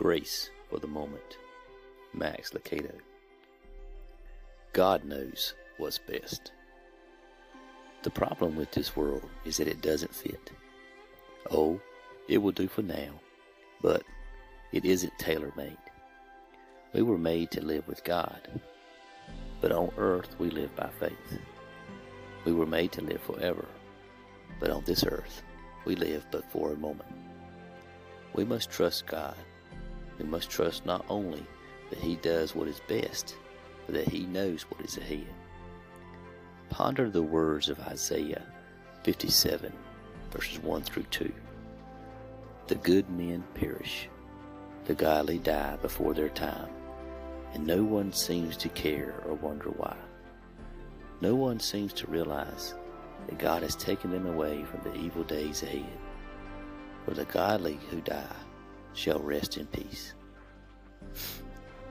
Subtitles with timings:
[0.00, 1.36] Grace for the Moment,
[2.14, 2.94] Max Lucado.
[4.72, 6.52] God knows what's best.
[8.02, 10.52] The problem with this world is that it doesn't fit.
[11.50, 11.78] Oh,
[12.28, 13.10] it will do for now,
[13.82, 14.02] but
[14.72, 15.76] it isn't tailor made.
[16.94, 18.48] We were made to live with God,
[19.60, 21.38] but on earth we live by faith.
[22.46, 23.68] We were made to live forever,
[24.60, 25.42] but on this earth
[25.84, 27.10] we live but for a moment.
[28.32, 29.36] We must trust God.
[30.20, 31.46] We must trust not only
[31.88, 33.36] that He does what is best,
[33.86, 35.26] but that He knows what is ahead.
[36.68, 38.44] Ponder the words of Isaiah
[39.02, 39.72] 57,
[40.30, 41.32] verses 1 through 2.
[42.66, 44.08] The good men perish,
[44.84, 46.68] the godly die before their time,
[47.54, 49.96] and no one seems to care or wonder why.
[51.22, 52.74] No one seems to realize
[53.26, 55.98] that God has taken them away from the evil days ahead.
[57.06, 58.36] For the godly who die
[58.94, 60.14] shall rest in peace.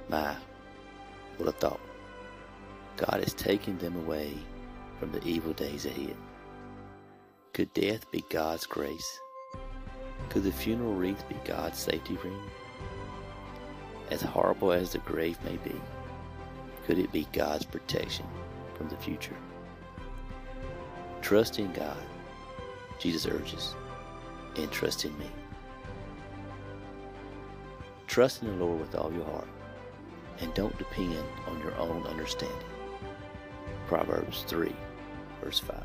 [0.09, 0.35] My,
[1.37, 1.79] what a thought.
[2.97, 4.33] God has taken them away
[4.99, 6.15] from the evil days ahead.
[7.53, 9.19] Could death be God's grace?
[10.29, 12.39] Could the funeral wreath be God's safety ring?
[14.11, 15.79] As horrible as the grave may be,
[16.85, 18.25] could it be God's protection
[18.75, 19.35] from the future?
[21.21, 22.03] Trust in God,
[22.99, 23.75] Jesus urges,
[24.55, 25.29] and trust in me.
[28.09, 29.47] Trust in the Lord with all your heart,
[30.39, 31.15] and don't depend
[31.45, 32.57] on your own understanding.
[33.85, 34.75] Proverbs 3,
[35.43, 35.77] verse 5.